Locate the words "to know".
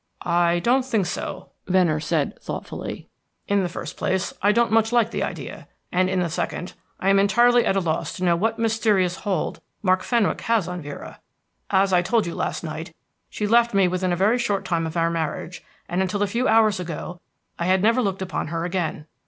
8.13-8.35